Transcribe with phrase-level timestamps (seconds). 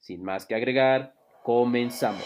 [0.00, 2.24] Sin más que agregar, comenzamos.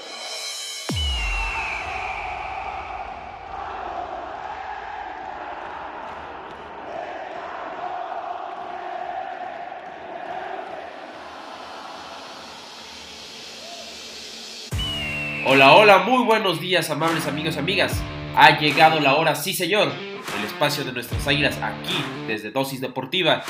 [15.44, 18.00] Hola, hola, muy buenos días, amables amigos y amigas.
[18.36, 19.92] Ha llegado la hora, sí señor,
[20.38, 21.94] el espacio de nuestras águilas aquí,
[22.26, 23.42] desde Dosis Deportiva.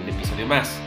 [0.00, 0.80] Un episodio más,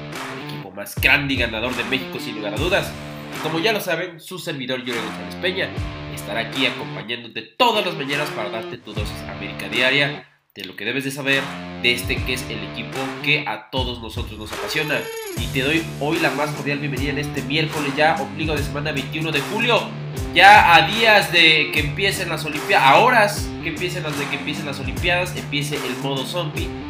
[0.95, 2.91] grande y ganador de México sin lugar a dudas.
[3.35, 5.69] Y como ya lo saben, su servidor Yuri González Peña
[6.13, 10.25] estará aquí acompañándote todas las mañanas para darte tu dosis América Diaria
[10.57, 11.43] de lo que debes de saber
[11.83, 14.99] de este que es el equipo que a todos nosotros nos apasiona.
[15.37, 18.91] Y te doy hoy la más cordial bienvenida en este miércoles ya, ombligo de semana
[18.91, 19.87] 21 de julio.
[20.33, 24.37] Ya a días de que empiecen las Olimpiadas, a horas que empiecen las de que
[24.37, 26.86] empiecen las Olimpiadas, empiece el modo zombie.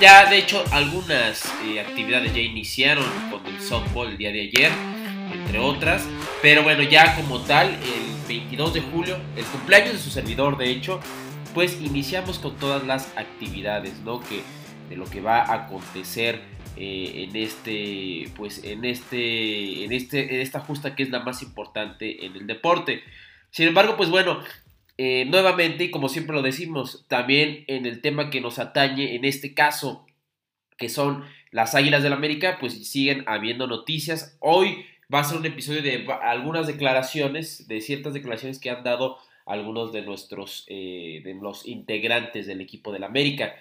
[0.00, 4.70] Ya de hecho algunas eh, actividades ya iniciaron con el softball el día de ayer,
[5.32, 6.06] entre otras.
[6.42, 10.68] Pero bueno, ya como tal, el 22 de julio, el cumpleaños de su servidor, de
[10.68, 11.00] hecho,
[11.54, 14.20] pues iniciamos con todas las actividades, ¿no?
[14.20, 14.42] Que
[14.90, 16.42] de lo que va a acontecer
[16.76, 21.40] eh, en este, pues en este, en este, en esta justa que es la más
[21.40, 23.02] importante en el deporte.
[23.50, 24.40] Sin embargo, pues bueno,
[24.98, 29.24] eh, nuevamente y como siempre lo decimos, también en el tema que nos atañe en
[29.24, 30.06] este caso,
[30.78, 34.36] que son las Águilas del América, pues siguen habiendo noticias.
[34.40, 39.18] Hoy va a ser un episodio de algunas declaraciones, de ciertas declaraciones que han dado
[39.44, 43.54] algunos de nuestros, eh, de los integrantes del equipo del América.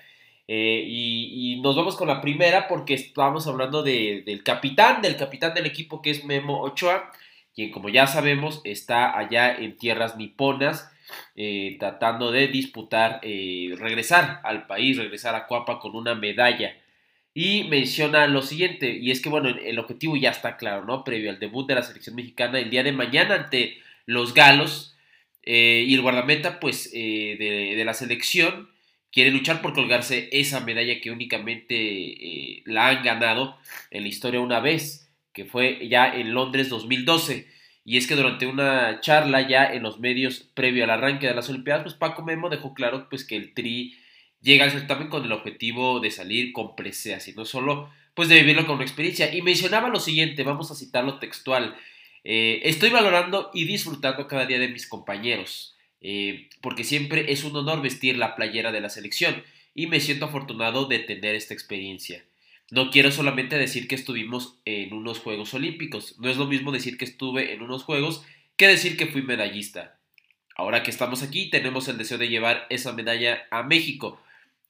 [0.47, 5.65] Eh, y, nos vamos con la primera porque estamos hablando del capitán, del capitán del
[5.65, 7.11] equipo que es Memo Ochoa,
[7.53, 10.91] quien como ya sabemos está allá en tierras niponas
[11.35, 16.75] eh, tratando de disputar, regresar al país, regresar a Cuapa con una medalla.
[17.33, 21.03] Y menciona lo siguiente, y es que bueno, el objetivo ya está claro, ¿no?
[21.03, 24.95] Previo al debut de la selección mexicana el día de mañana ante los galos,
[25.45, 27.35] eh, y el guardameta, pues, eh,
[27.77, 28.69] de, la selección
[29.11, 33.57] quiere luchar por colgarse esa medalla que únicamente eh, la han ganado
[33.91, 37.47] en la historia una vez, que fue ya en Londres 2012.
[37.85, 41.49] Y es que durante una charla ya en los medios previo al arranque de las
[41.49, 43.95] Olimpiadas, pues Paco Memo dejó claro pues que el Tri
[44.41, 48.35] llega al certamen con el objetivo de salir con preseas y no solo pues de
[48.35, 49.33] vivirlo con una experiencia.
[49.33, 51.75] Y mencionaba lo siguiente, vamos a citarlo textual.
[52.23, 57.55] Eh, estoy valorando y disfrutando cada día de mis compañeros, eh, porque siempre es un
[57.55, 59.43] honor vestir la playera de la selección
[59.75, 62.23] y me siento afortunado de tener esta experiencia.
[62.71, 66.97] No quiero solamente decir que estuvimos en unos Juegos Olímpicos, no es lo mismo decir
[66.97, 68.25] que estuve en unos Juegos
[68.57, 69.99] que decir que fui medallista.
[70.55, 74.19] Ahora que estamos aquí, tenemos el deseo de llevar esa medalla a México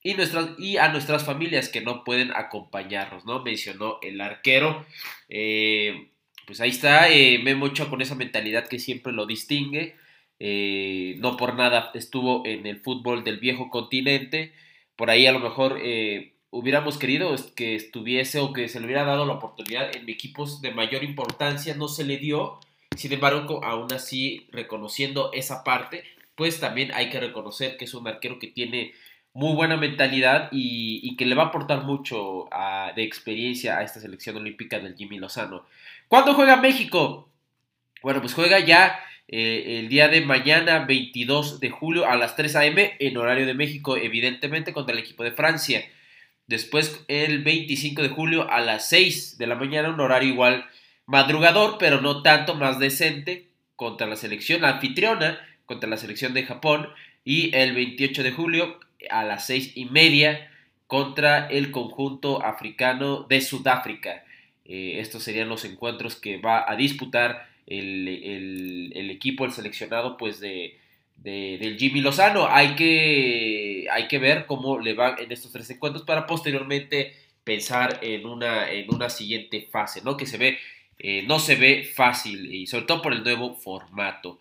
[0.01, 3.43] y, nuestras, y a nuestras familias que no pueden acompañarnos, ¿no?
[3.43, 4.85] Mencionó el arquero.
[5.29, 6.09] Eh,
[6.45, 9.95] pues ahí está, eh, Memo con esa mentalidad que siempre lo distingue.
[10.39, 14.53] Eh, no por nada estuvo en el fútbol del viejo continente.
[14.95, 19.03] Por ahí a lo mejor eh, hubiéramos querido que estuviese o que se le hubiera
[19.03, 21.75] dado la oportunidad en equipos de mayor importancia.
[21.75, 22.59] No se le dio.
[22.95, 26.03] Sin embargo, aún así, reconociendo esa parte,
[26.35, 28.93] pues también hay que reconocer que es un arquero que tiene
[29.33, 32.47] muy buena mentalidad y, que le va a aportar mucho
[32.95, 35.65] de experiencia a esta selección olímpica del Jimmy Lozano.
[36.07, 37.27] ¿Cuándo juega México?
[38.01, 42.55] Bueno, pues juega ya eh, el día de mañana, 22 de julio, a las 3
[42.55, 42.95] a.m.
[42.99, 45.83] en horario de México, evidentemente contra el equipo de Francia.
[46.47, 50.65] Después, el 25 de julio, a las 6 de la mañana, un horario igual
[51.05, 56.89] madrugador, pero no tanto más decente, contra la selección anfitriona, contra la selección de Japón.
[57.23, 58.79] Y el 28 de julio,
[59.09, 60.51] a las 6 y media,
[60.87, 64.23] contra el conjunto africano de Sudáfrica.
[64.65, 70.79] Eh, estos serían los encuentros que va a disputar el, equipo, el seleccionado pues de,
[71.15, 72.47] del Jimmy Lozano.
[72.47, 77.13] Hay que, hay que ver cómo le va en estos tres encuentros para posteriormente
[77.43, 80.15] pensar en una, en una siguiente fase, ¿no?
[80.17, 80.57] Que se ve,
[80.99, 84.39] eh, no se ve fácil y sobre todo por el nuevo formato.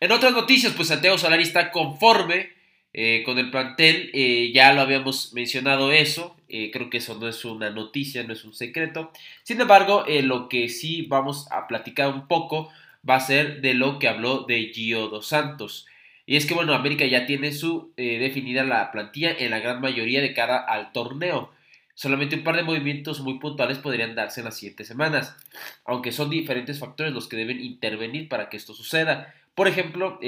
[0.00, 2.58] En otras noticias, pues Santiago Solari está conforme
[2.92, 7.44] Eh, con el plantel eh, ya lo habíamos mencionado eso, creo que eso no es
[7.44, 9.12] una noticia, no es un secreto.
[9.44, 12.68] Sin embargo, lo que sí vamos a platicar un poco
[13.08, 15.86] va a ser de lo que habló de Gio dos Santos.
[16.30, 20.20] Y es que bueno, América ya tiene su definida la plantilla en la gran mayoría
[20.20, 21.50] de cara al torneo.
[21.94, 25.36] Solamente un par de movimientos muy puntuales podrían darse en las siguientes semanas,
[25.84, 29.34] aunque son diferentes factores los que deben intervenir para que esto suceda.
[29.56, 30.20] Por ejemplo,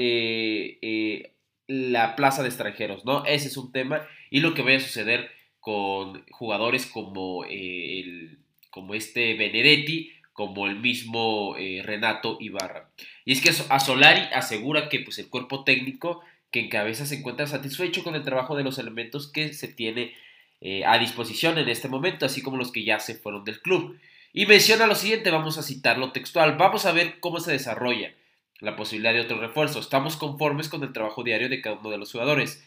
[1.67, 3.23] la plaza de extranjeros, ¿no?
[3.25, 8.39] Ese es un tema y lo que vaya a suceder con jugadores como, eh, el,
[8.71, 12.89] como este Benedetti, como el mismo eh, Renato Ibarra.
[13.23, 16.21] Y es que a Solari asegura que pues, el cuerpo técnico
[16.51, 20.13] que encabeza se encuentra satisfecho con el trabajo de los elementos que se tiene
[20.61, 23.99] eh, a disposición en este momento, así como los que ya se fueron del club.
[24.33, 28.13] Y menciona lo siguiente, vamos a citarlo textual, vamos a ver cómo se desarrolla
[28.59, 29.79] la posibilidad de otro refuerzo.
[29.79, 32.63] Estamos conformes con el trabajo diario de cada uno de los jugadores.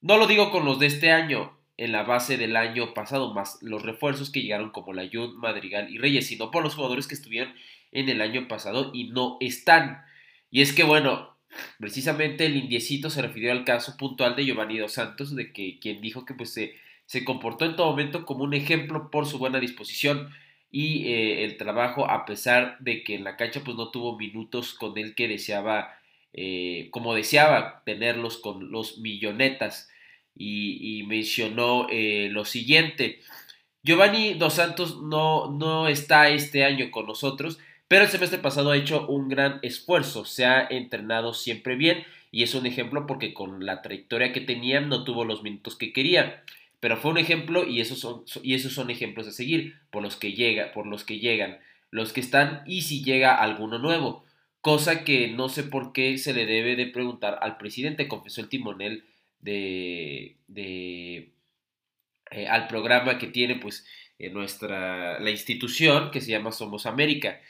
[0.00, 3.58] No lo digo con los de este año, en la base del año pasado, más
[3.62, 7.54] los refuerzos que llegaron como Layun, Madrigal y Reyes, sino por los jugadores que estuvieron
[7.92, 10.02] en el año pasado y no están.
[10.50, 11.36] Y es que, bueno,
[11.78, 16.00] precisamente el indiecito se refirió al caso puntual de Giovanni Dos Santos, de que quien
[16.00, 16.74] dijo que pues se,
[17.06, 20.30] se comportó en todo momento como un ejemplo por su buena disposición
[20.70, 24.74] y eh, el trabajo a pesar de que en la cancha pues no tuvo minutos
[24.74, 25.96] con el que deseaba
[26.34, 29.88] eh, como deseaba tenerlos con los millonetas
[30.38, 33.20] y, mencionó eh, lo siguiente.
[33.82, 37.58] Giovanni Dos Santos no, no está este año con nosotros
[37.88, 42.42] pero el semestre pasado ha hecho un gran esfuerzo se ha entrenado siempre bien y
[42.42, 46.44] es un ejemplo porque con la trayectoria que tenía no tuvo los minutos que quería.
[46.80, 50.16] Pero fue un ejemplo y esos son, y esos son ejemplos a seguir por los
[50.16, 51.58] que llega, por los que llegan,
[51.90, 54.22] los que están y si llega alguno nuevo,
[54.60, 58.50] cosa que no sé por qué se le debe de preguntar al presidente, confesó el
[58.50, 59.04] timonel
[59.40, 61.32] de, de
[62.30, 63.86] eh, al programa que tiene pues
[64.32, 67.40] nuestra la institución que se llama Somos América.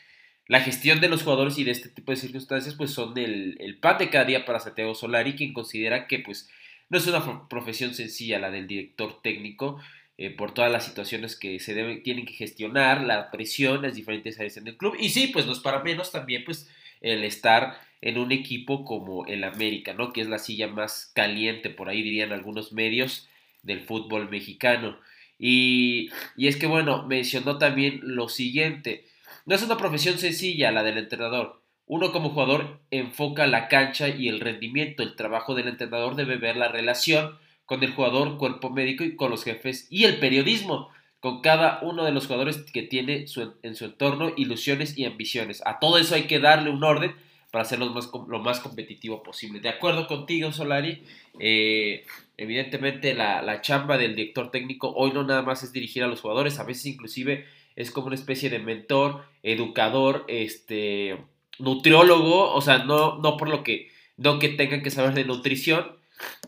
[0.46, 3.78] La gestión de los jugadores y de este tipo de circunstancias pues son el, el
[3.78, 6.50] pan de cada día para Santiago Solari, quien considera que pues
[6.90, 9.80] no es una profesión sencilla la del director técnico,
[10.16, 14.36] eh, por todas las situaciones que se deben, tienen que gestionar, la presión, las diferentes
[14.38, 14.96] áreas en el club.
[14.98, 16.68] Y sí, pues no es para menos también, pues,
[17.00, 20.12] el estar en un equipo como el América, ¿no?
[20.12, 23.28] Que es la silla más caliente, por ahí dirían algunos medios,
[23.62, 24.98] del fútbol mexicano.
[25.38, 29.04] Y, y es que, bueno, mencionó también lo siguiente.
[29.46, 31.62] No es una profesión sencilla la del entrenador.
[31.86, 35.02] Uno como jugador enfoca la cancha y el rendimiento.
[35.02, 39.30] El trabajo del entrenador debe ver la relación con el jugador, cuerpo médico y con
[39.30, 40.88] los jefes y el periodismo,
[41.20, 43.26] con cada uno de los jugadores que tiene
[43.62, 45.62] en su entorno ilusiones y ambiciones.
[45.66, 47.14] A todo eso hay que darle un orden
[47.50, 49.60] para hacerlo lo más, lo más competitivo posible.
[49.60, 51.02] De acuerdo contigo, Solari,
[51.40, 52.04] eh,
[52.36, 56.20] evidentemente la, la chamba del director técnico hoy no nada más es dirigir a los
[56.20, 57.46] jugadores, a veces inclusive
[57.76, 61.16] es como una especie de mentor, educador, este
[61.58, 65.86] nutriólogo, o sea, no, no por lo que, no que tengan que saber de nutrición,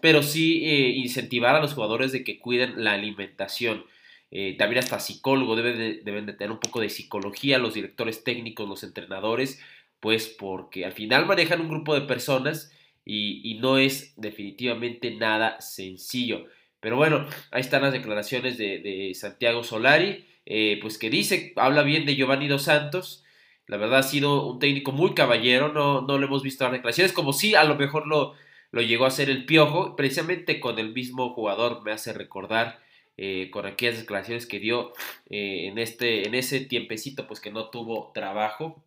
[0.01, 3.85] pero sí eh, incentivar a los jugadores de que cuiden la alimentación.
[4.33, 8.23] Eh, también hasta psicólogo, deben de, deben de tener un poco de psicología los directores
[8.23, 9.61] técnicos, los entrenadores,
[10.01, 12.73] pues porque al final manejan un grupo de personas
[13.05, 16.47] y, no es definitivamente nada sencillo.
[16.81, 22.07] Pero bueno, ahí están las declaraciones de, Santiago Solari, eh, pues que dice, habla bien
[22.07, 23.25] de Giovanni Dos Santos,
[23.67, 27.13] la verdad ha sido un técnico muy caballero, no, no lo hemos visto dar declaraciones,
[27.13, 28.35] como si a lo mejor lo,
[28.73, 32.81] lo llegó a hacer el Piojo, precisamente con el mismo jugador me hace recordar
[33.17, 34.93] eh, con aquellas declaraciones que dio
[35.29, 38.83] eh, en, este, en ese tiempecito, pues que no tuvo trabajo,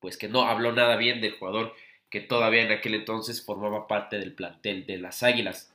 [0.00, 1.74] pues que no habló nada bien del jugador
[2.10, 5.72] que todavía en aquel entonces formaba parte del plantel de las Águilas.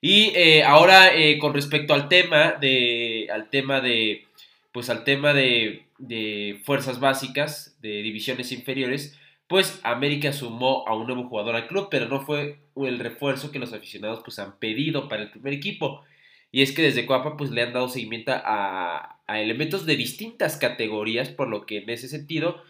[0.00, 1.10] Y eh, ahora
[1.40, 4.26] con respecto al tema de, al tema de,
[4.72, 9.18] pues al tema de, de fuerzas básicas, de divisiones inferiores,
[9.50, 13.58] pues América sumó a un nuevo jugador al club, pero no fue el refuerzo que
[13.58, 16.04] los aficionados pues han pedido para el primer equipo.
[16.52, 21.30] Y es que desde Coapa pues le han dado seguimiento a, elementos de distintas categorías,
[21.30, 22.62] por lo que en ese sentido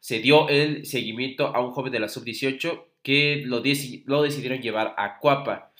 [0.00, 3.62] se dio el seguimiento a un joven de la sub-18 que lo,
[4.06, 5.72] lo, decidieron llevar a Coapa.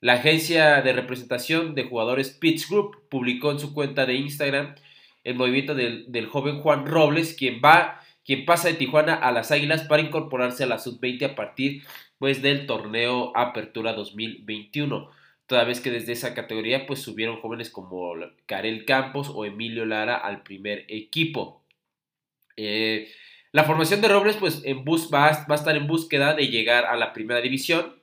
[0.00, 4.74] La agencia de representación de jugadores Pitts Group publicó en su cuenta de Instagram
[5.24, 9.82] el movimiento del, joven Juan Robles, quien va, quien pasa de Tijuana a las Águilas
[9.82, 11.82] para incorporarse a la sub-20 a partir
[12.18, 15.10] pues del torneo Apertura 2021.
[15.46, 18.12] Toda vez que desde esa categoría pues subieron jóvenes como
[18.46, 21.64] Karel Campos o Emilio Lara al primer equipo.
[22.56, 23.10] Eh,
[23.52, 26.96] la formación de Robles pues en bus, va, a estar en búsqueda de llegar a
[26.96, 28.00] la primera división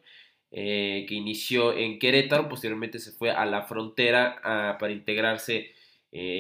[0.49, 5.73] que inició en Querétaro, posteriormente se fue a la frontera para integrarse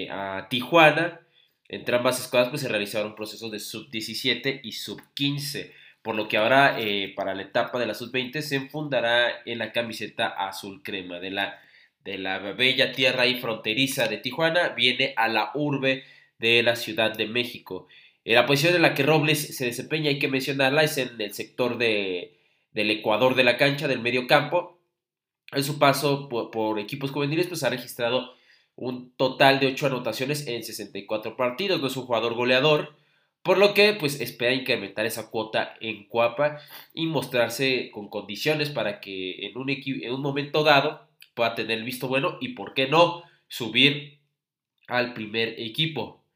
[0.09, 1.21] a Tijuana.
[1.67, 5.71] Entre ambas escuadras pues, se realizaron procesos de sub-17 y sub-15,
[6.01, 6.77] por lo que ahora
[7.15, 11.59] para la etapa de la sub-20 se enfundará en la camiseta azul crema de la
[12.07, 16.05] de la bella tierra y fronteriza de Tijuana viene a la urbe
[16.39, 17.87] de la Ciudad de México.
[18.27, 21.33] En la posición en la que Robles se desempeña, hay que mencionarla, es en el
[21.33, 22.37] sector de,
[22.73, 24.81] del Ecuador de la cancha, del medio campo.
[25.53, 28.33] En su paso por, equipos juveniles, pues ha registrado
[28.75, 31.79] un total de 8 anotaciones en 64 partidos.
[31.79, 32.97] No es un jugador goleador,
[33.43, 36.59] por lo que pues espera incrementar esa cuota en Cuapa
[36.93, 41.85] y mostrarse con condiciones para que en un, en un momento dado pueda tener el
[41.85, 44.19] visto bueno y, ¿por qué no?, subir
[44.89, 46.26] al primer equipo.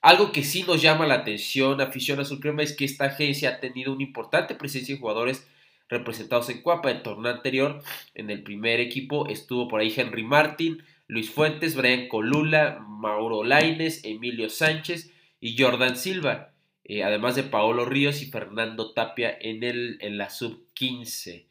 [0.00, 3.60] Algo que sí nos llama la atención, afición azul crema, es que esta agencia ha
[3.60, 5.48] tenido una importante presencia de jugadores
[5.88, 6.90] representados en Cuapa.
[6.90, 7.82] El torneo anterior,
[8.14, 14.04] en el primer equipo, estuvo por ahí Henry Martin, Luis Fuentes, Brian Colula, Mauro Laines,
[14.04, 16.52] Emilio Sánchez y Jordan Silva,
[16.84, 21.46] eh, además de Paolo Ríos y Fernando Tapia en, el, en la sub-15.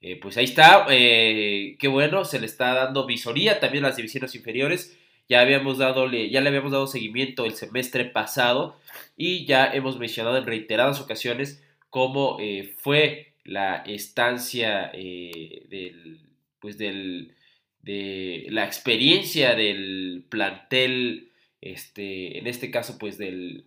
[0.00, 3.96] Eh, pues ahí está, eh, qué bueno, se le está dando visoría también a las
[3.96, 4.98] divisiones inferiores.
[5.28, 8.78] Ya, habíamos dado, ya le habíamos dado seguimiento el semestre pasado
[9.16, 16.20] y ya hemos mencionado en reiteradas ocasiones cómo eh, fue la estancia del,
[16.60, 17.34] pues del,
[17.82, 23.66] de la experiencia del plantel, este, en este caso pues del,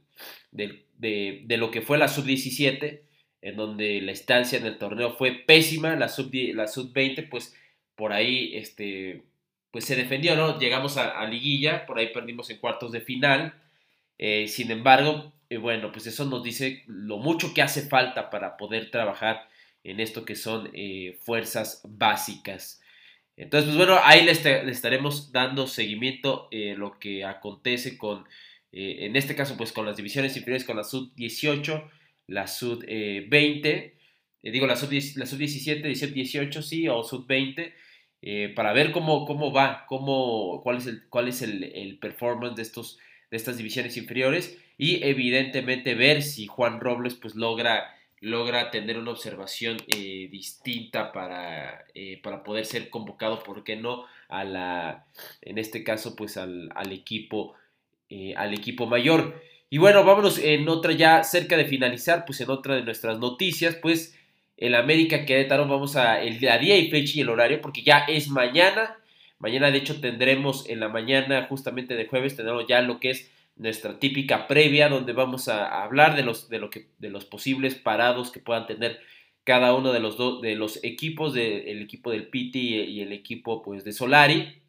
[0.51, 3.01] del de, de, lo que fue la sub-17
[3.41, 7.55] en donde la estancia en el torneo fue pésima, la sub, la sub 20 pues
[7.95, 9.23] por ahí este,
[9.77, 10.57] pues se defendió, ¿no?
[10.57, 13.53] Llegamos a, liguilla, por ahí perdimos en cuartos de final,
[14.17, 18.57] eh, sin embargo, eh, bueno, pues eso nos dice lo mucho que hace falta para
[18.57, 19.47] poder trabajar
[19.83, 22.81] en esto que son eh, fuerzas básicas.
[23.35, 28.25] Entonces, pues bueno, ahí le, estaremos dando seguimiento lo que acontece con,
[28.71, 31.87] en este caso, pues con las divisiones inferiores, con la sub 18
[32.27, 33.93] la Sud 20, eh,
[34.43, 37.73] eh, digo la Sud, la Sud 17, 17, 18, sí, o Sud 20,
[38.21, 42.61] eh, para ver cómo, cómo va, cómo, cuál es, el, cuál es el, performance de,
[42.63, 42.97] estos,
[43.29, 49.11] de estas divisiones inferiores y evidentemente ver si Juan Robles pues logra logra tener una
[49.11, 49.77] observación
[50.31, 51.85] distinta para,
[52.23, 54.05] para, poder ser convocado, ¿por qué no?
[54.27, 55.05] A la,
[55.43, 57.53] en este caso, pues al, al equipo,
[58.35, 59.39] al equipo mayor.
[59.69, 63.75] Y bueno, vámonos en otra ya cerca de finalizar, pues en otra de nuestras noticias,
[63.75, 64.17] pues
[64.57, 68.29] el América Querétaro, vamos a el día y fecha y el horario, porque ya es
[68.29, 68.97] mañana.
[69.39, 73.31] Mañana, de hecho, tendremos en la mañana, justamente de jueves, tendremos ya lo que es
[73.55, 77.75] nuestra típica previa, donde vamos a hablar de los, de lo que, de los posibles
[77.75, 78.99] parados que puedan tener
[79.43, 83.83] cada uno de los, de los equipos, del equipo del Piti y el equipo pues,
[83.83, 84.61] de Solari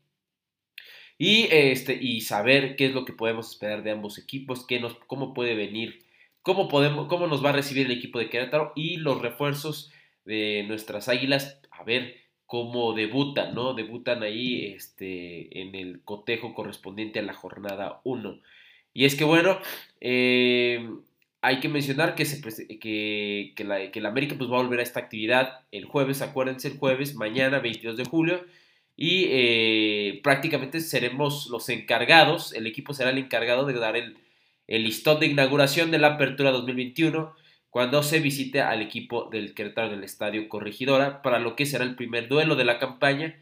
[1.18, 4.94] y, este, y saber qué es lo que podemos esperar de ambos equipos, qué nos,
[5.06, 6.04] cómo puede venir,
[6.42, 9.90] cómo, podemos, cómo nos va a recibir el equipo de Querétaro y los refuerzos
[10.24, 12.16] de nuestras águilas, a ver
[12.46, 13.74] cómo debutan, ¿no?
[13.74, 18.40] Debutan ahí este, en el cotejo correspondiente a la jornada 1.
[18.94, 19.58] Y es que bueno,
[20.00, 20.88] eh,
[21.40, 22.40] hay que mencionar que, se,
[22.78, 26.22] que, que, la, que la América pues, va a volver a esta actividad el jueves,
[26.22, 28.44] acuérdense, el jueves, mañana 22 de julio
[29.00, 34.18] y eh, prácticamente seremos los encargados, el equipo será el encargado de dar el,
[34.68, 37.34] listón de inauguración de la Apertura 2021
[37.70, 41.84] cuando se visite al equipo del Querétaro en el Estadio Corregidora para lo que será
[41.84, 43.36] el primer duelo de la campaña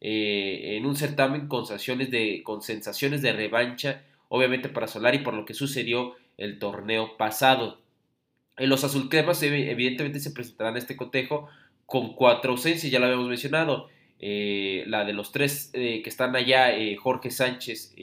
[0.00, 5.34] eh, en un certamen con sensaciones, de, con sensaciones de revancha, obviamente para Solari por
[5.34, 7.80] lo que sucedió el torneo pasado.
[8.56, 11.48] En los azulcremas evidentemente se presentarán este cotejo
[11.86, 13.88] con cuatro ausencias, ya lo habíamos mencionado.
[14.20, 17.94] Eh, la de los tres eh, que están allá, eh, Jorge Sánchez,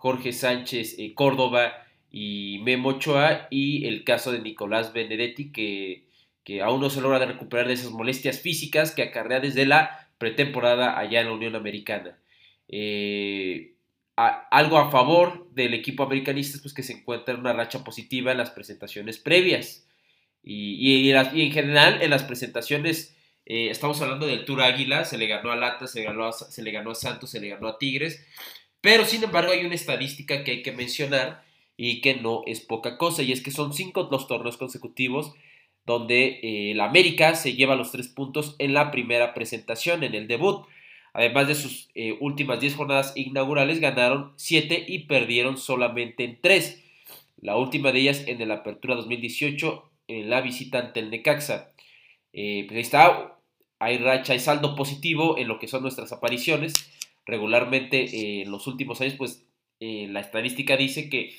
[0.00, 1.74] Jorge Sánchez Córdoba
[2.10, 6.06] y Memo Ochoa, y el caso de Nicolás Benedetti, que,
[6.42, 10.98] que aún no se logra recuperar de esas molestias físicas que acarrea desde la pretemporada
[10.98, 12.18] allá en la Unión Americana.
[14.16, 18.32] algo a favor del equipo americanista es pues, que se encuentra en una racha positiva
[18.32, 19.86] en las presentaciones previas.
[20.42, 23.14] Y, y en general en las presentaciones
[23.52, 26.70] eh, estamos hablando del Tour Águila, se le ganó a Lata, se, ganó se le
[26.70, 28.24] ganó a Santos, se le ganó a Tigres.
[28.80, 31.44] Pero sin embargo hay una estadística que hay que mencionar
[31.76, 33.22] y que no es poca cosa.
[33.22, 35.34] Y es que son cinco los torneos consecutivos
[35.86, 40.28] donde eh, el América se lleva los tres puntos en la primera presentación, en el
[40.28, 40.66] debut.
[41.12, 46.82] Además de sus eh, últimas diez jornadas inaugurales, ganaron siete y perdieron solamente en tres.
[47.40, 51.72] La última de ellas en la Apertura 2018, en la visita ante el Necaxa.
[52.32, 53.40] pues ahí está
[53.80, 56.74] hay racha, hay saldo positivo en lo que son nuestras apariciones.
[57.26, 59.46] Regularmente eh, en los últimos años, pues
[59.80, 61.34] eh, la estadística dice que,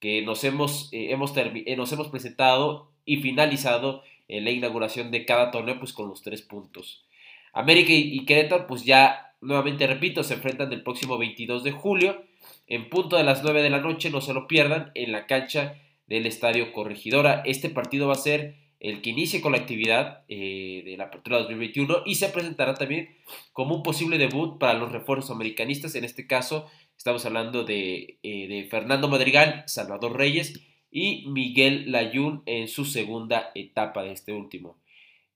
[0.00, 1.34] que nos, hemos, hemos
[1.76, 7.04] nos hemos presentado y finalizado la inauguración de cada torneo pues con los tres puntos.
[7.52, 12.24] América y, y Querétaro pues ya nuevamente repito se enfrentan el próximo 22 de julio
[12.66, 15.80] en punto de las 9 de la noche, no se lo pierdan, en la cancha
[16.06, 17.42] del Estadio Corregidora.
[17.44, 21.38] Este partido va a ser el que inicie con la actividad eh, de la apertura
[21.38, 23.16] 2021 y se presentará también
[23.54, 25.94] como un posible debut para los refuerzos americanistas.
[25.94, 30.60] En este caso, estamos hablando de, eh, Fernando Madrigal, Salvador Reyes
[30.90, 34.76] y Miguel Layún en su segunda etapa de este último.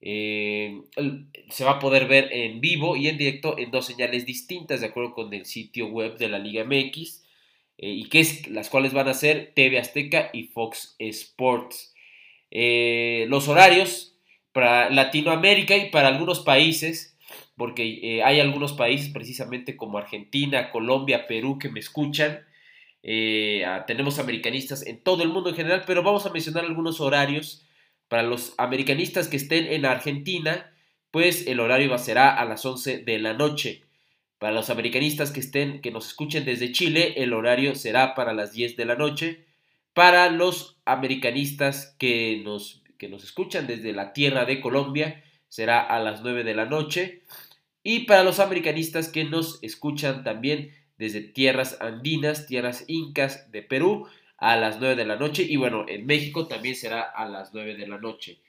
[0.02, 0.82] Eh,
[1.48, 4.88] se va a poder ver en vivo y en directo en dos señales distintas de
[4.88, 7.24] acuerdo con el sitio web de la Liga MX
[7.78, 11.94] y que es, las cuales van a ser TV Azteca y Fox Sports.
[12.50, 14.16] Eh, los horarios
[14.52, 17.16] para Latinoamérica y para algunos países,
[17.56, 22.44] porque hay algunos países precisamente como Argentina, Colombia, Perú que me escuchan.
[23.86, 27.68] tenemos americanistas en todo el mundo en general, pero vamos a mencionar algunos horarios
[28.08, 30.72] para los americanistas que estén en Argentina,
[31.10, 33.84] pues el horario será a las 11 de la noche.
[34.38, 38.52] Para los americanistas que estén, que nos escuchen desde Chile, el horario será para las
[38.52, 39.44] 10 de la noche.
[39.94, 45.98] Para los americanistas que nos, que nos escuchan desde la tierra de Colombia, será a
[46.00, 47.22] las 9 de la noche.
[47.82, 54.08] Y para los americanistas que nos escuchan también desde tierras andinas, tierras incas de Perú,
[54.36, 55.44] a las 9 de la noche.
[55.48, 58.40] Y bueno, en México también será a las 9 de la noche.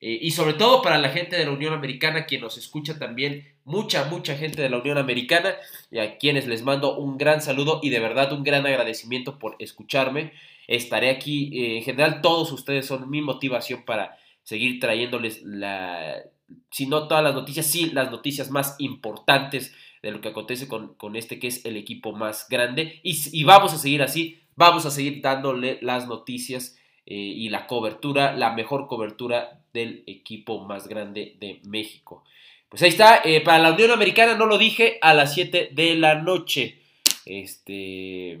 [0.00, 3.54] Eh, y sobre todo para la gente de la Unión Americana, quien nos escucha también,
[3.64, 5.54] mucha, mucha gente de la Unión Americana,
[5.92, 9.54] y a quienes les mando un gran saludo y de verdad un gran agradecimiento por
[9.60, 10.32] escucharme.
[10.68, 16.22] Estaré aquí, eh, en general todos ustedes son mi motivación para seguir trayéndoles la,
[16.70, 20.94] si no todas las noticias, sí las noticias más importantes de lo que acontece con,
[20.94, 23.00] con este que es el equipo más grande.
[23.02, 28.36] Y, vamos a seguir así Vamos a seguir dándole las noticias eh, y la cobertura,
[28.36, 32.22] la mejor cobertura del equipo más grande de México.
[32.68, 35.94] Pues ahí está, eh, para la Unión Americana no lo dije, a las 7 de
[35.94, 36.80] la noche.
[37.24, 38.40] Este,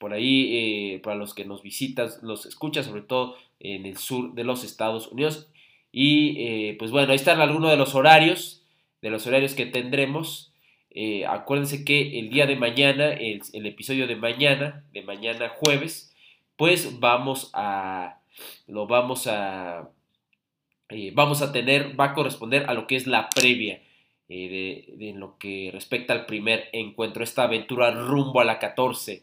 [0.00, 4.34] por ahí, eh, para los que nos visitan, los escuchan, sobre todo en el sur
[4.34, 5.48] de los Estados Unidos.
[5.92, 8.64] Y pues bueno, ahí están algunos de los horarios,
[9.02, 10.50] de los horarios que tendremos.
[10.92, 16.14] Eh, acuérdense que el día de mañana, el, episodio de mañana, de mañana jueves,
[16.56, 18.20] pues vamos a,
[18.66, 19.88] lo vamos a,
[20.88, 23.80] eh, vamos a tener, va a corresponder a lo que es la previa
[24.28, 29.22] eh, de, lo que respecta al primer encuentro, esta aventura rumbo a la 14.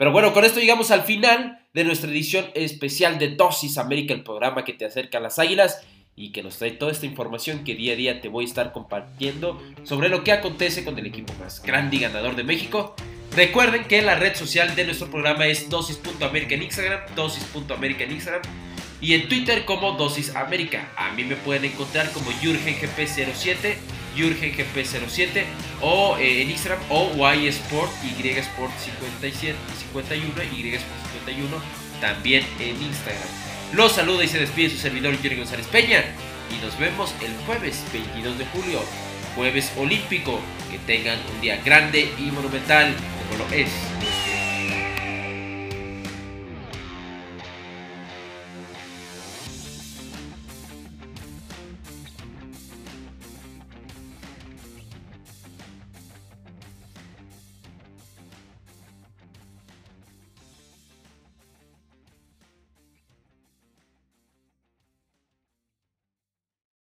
[0.00, 4.22] Pero bueno, con esto llegamos al final de nuestra edición especial de Dosis América, el
[4.22, 5.82] programa que te acerca a las águilas
[6.16, 8.72] y que nos trae toda esta información que día a día te voy a estar
[8.72, 12.96] compartiendo sobre lo que acontece con el equipo más grande y ganador de México.
[13.36, 18.42] Recuerden que la red social de nuestro programa es dosis.america en Instagram, dosis.america en Instagram
[19.02, 20.90] y en Twitter como Dosis América.
[20.96, 23.74] A mí me pueden encontrar como YurgenGP07,
[24.16, 25.44] YurgenGP07
[25.80, 29.56] o eh, en Instagram o YSport, YSport 57,
[29.92, 31.56] 51, YSport 51
[32.00, 33.28] también en Instagram.
[33.72, 36.04] Los saluda y se despide su servidor Jerry González Peña.
[36.50, 38.80] Y nos vemos el jueves 22 de julio,
[39.36, 40.40] jueves olímpico.
[40.70, 42.94] Que tengan un día grande y monumental
[43.28, 43.70] como lo es